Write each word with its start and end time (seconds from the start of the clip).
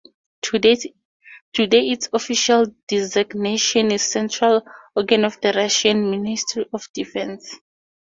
Today 0.41 0.87
its 1.53 2.09
official 2.11 2.65
designation 2.87 3.91
is 3.91 4.01
Central 4.01 4.63
Organ 4.95 5.25
of 5.25 5.39
the 5.41 5.53
Russian 5.53 6.09
Ministry 6.09 6.65
of 6.73 6.91
Defence. 6.95 7.53